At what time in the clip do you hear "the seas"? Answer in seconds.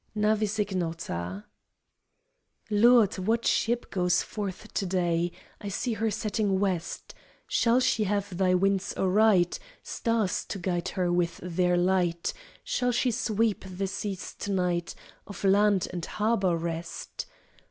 13.63-14.33